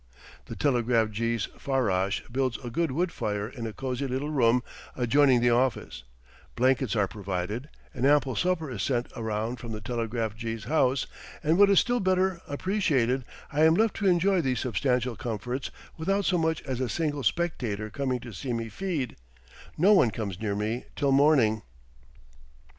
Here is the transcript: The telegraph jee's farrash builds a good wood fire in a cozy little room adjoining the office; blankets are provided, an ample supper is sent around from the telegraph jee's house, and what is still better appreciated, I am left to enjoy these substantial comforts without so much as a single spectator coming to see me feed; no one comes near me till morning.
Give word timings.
The 0.45 0.55
telegraph 0.55 1.11
jee's 1.11 1.47
farrash 1.59 2.23
builds 2.31 2.57
a 2.63 2.71
good 2.71 2.89
wood 2.91 3.11
fire 3.11 3.47
in 3.47 3.67
a 3.67 3.71
cozy 3.71 4.07
little 4.07 4.31
room 4.31 4.63
adjoining 4.95 5.41
the 5.41 5.51
office; 5.51 6.03
blankets 6.55 6.95
are 6.95 7.07
provided, 7.07 7.69
an 7.93 8.07
ample 8.07 8.35
supper 8.35 8.71
is 8.71 8.81
sent 8.81 9.09
around 9.15 9.57
from 9.57 9.73
the 9.73 9.79
telegraph 9.79 10.35
jee's 10.35 10.63
house, 10.63 11.05
and 11.43 11.59
what 11.59 11.69
is 11.69 11.79
still 11.79 11.99
better 11.99 12.41
appreciated, 12.47 13.25
I 13.53 13.63
am 13.63 13.75
left 13.75 13.95
to 13.97 14.07
enjoy 14.07 14.41
these 14.41 14.61
substantial 14.61 15.15
comforts 15.15 15.69
without 15.99 16.25
so 16.25 16.39
much 16.39 16.63
as 16.63 16.79
a 16.81 16.89
single 16.89 17.21
spectator 17.21 17.91
coming 17.91 18.19
to 18.21 18.33
see 18.33 18.53
me 18.53 18.69
feed; 18.69 19.17
no 19.77 19.93
one 19.93 20.09
comes 20.09 20.41
near 20.41 20.55
me 20.55 20.85
till 20.95 21.11
morning. 21.11 21.61